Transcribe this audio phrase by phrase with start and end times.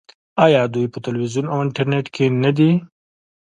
[0.45, 2.71] آیا دوی په تلویزیون او انټرنیټ کې نه دي؟